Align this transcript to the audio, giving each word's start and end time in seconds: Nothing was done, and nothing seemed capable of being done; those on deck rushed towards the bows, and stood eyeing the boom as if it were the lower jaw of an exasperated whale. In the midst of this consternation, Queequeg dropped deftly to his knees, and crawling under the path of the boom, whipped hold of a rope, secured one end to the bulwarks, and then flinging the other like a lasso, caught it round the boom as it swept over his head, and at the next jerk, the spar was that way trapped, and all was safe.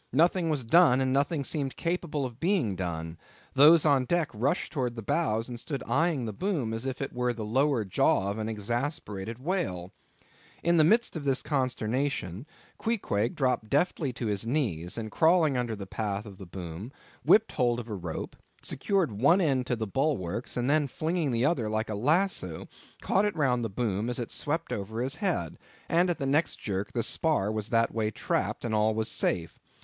Nothing 0.11 0.49
was 0.49 0.63
done, 0.63 0.99
and 0.99 1.13
nothing 1.13 1.43
seemed 1.43 1.75
capable 1.75 2.25
of 2.25 2.39
being 2.39 2.75
done; 2.75 3.19
those 3.53 3.85
on 3.85 4.05
deck 4.05 4.31
rushed 4.33 4.73
towards 4.73 4.95
the 4.95 5.03
bows, 5.03 5.47
and 5.47 5.59
stood 5.59 5.83
eyeing 5.85 6.25
the 6.25 6.33
boom 6.33 6.73
as 6.73 6.87
if 6.87 7.03
it 7.03 7.13
were 7.13 7.33
the 7.33 7.45
lower 7.45 7.85
jaw 7.85 8.31
of 8.31 8.39
an 8.39 8.49
exasperated 8.49 9.37
whale. 9.37 9.91
In 10.63 10.77
the 10.77 10.83
midst 10.83 11.15
of 11.15 11.23
this 11.23 11.43
consternation, 11.43 12.47
Queequeg 12.79 13.35
dropped 13.35 13.69
deftly 13.69 14.11
to 14.13 14.25
his 14.25 14.47
knees, 14.47 14.97
and 14.97 15.11
crawling 15.11 15.55
under 15.55 15.75
the 15.75 15.85
path 15.85 16.25
of 16.25 16.39
the 16.39 16.47
boom, 16.47 16.91
whipped 17.23 17.51
hold 17.51 17.79
of 17.79 17.87
a 17.87 17.93
rope, 17.93 18.35
secured 18.63 19.11
one 19.21 19.39
end 19.39 19.67
to 19.67 19.75
the 19.75 19.85
bulwarks, 19.85 20.57
and 20.57 20.67
then 20.67 20.87
flinging 20.87 21.29
the 21.29 21.45
other 21.45 21.69
like 21.69 21.89
a 21.89 21.93
lasso, 21.95 22.67
caught 23.03 23.23
it 23.23 23.35
round 23.35 23.63
the 23.63 23.69
boom 23.69 24.09
as 24.09 24.17
it 24.17 24.31
swept 24.31 24.73
over 24.73 24.99
his 24.99 25.13
head, 25.17 25.59
and 25.87 26.09
at 26.09 26.17
the 26.17 26.25
next 26.25 26.55
jerk, 26.57 26.91
the 26.93 27.03
spar 27.03 27.51
was 27.51 27.69
that 27.69 27.93
way 27.93 28.09
trapped, 28.09 28.65
and 28.65 28.73
all 28.73 28.95
was 28.95 29.07
safe. 29.07 29.59